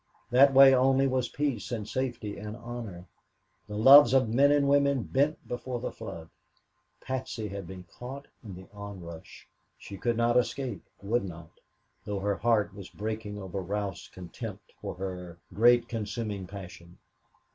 That 0.31 0.51
way 0.51 0.73
only 0.73 1.05
was 1.05 1.29
peace 1.29 1.71
and 1.71 1.87
safety 1.87 2.35
and 2.35 2.55
honor. 2.55 3.05
The 3.67 3.77
loves 3.77 4.15
of 4.15 4.29
men 4.33 4.51
and 4.51 4.67
women 4.67 5.03
bent 5.03 5.47
before 5.47 5.79
the 5.79 5.91
flood. 5.91 6.27
Patsy 7.01 7.49
had 7.49 7.67
been 7.67 7.83
caught 7.83 8.27
in 8.43 8.55
the 8.55 8.65
onrush. 8.73 9.47
She 9.77 9.97
could 9.97 10.17
not 10.17 10.37
escape 10.37 10.81
would 11.03 11.23
not, 11.25 11.51
though 12.03 12.19
her 12.19 12.37
heart 12.37 12.73
was 12.73 12.89
breaking 12.89 13.37
over 13.39 13.61
Ralph's 13.61 14.07
contempt 14.07 14.73
for 14.81 14.95
her 14.95 15.37
great, 15.53 15.87
consuming 15.87 16.47
passion. 16.47 16.97